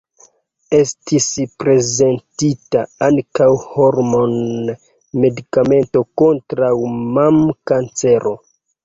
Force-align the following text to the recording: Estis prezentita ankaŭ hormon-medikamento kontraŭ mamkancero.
Estis 0.75 1.25
prezentita 1.63 2.81
ankaŭ 3.07 3.49
hormon-medikamento 3.65 6.03
kontraŭ 6.23 6.71
mamkancero. 7.19 8.35